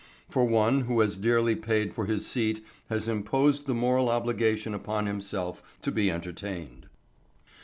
[0.27, 5.05] For one who has dearly paid for his seat has imposed the moral obligation upon
[5.05, 6.87] himself to be entertained.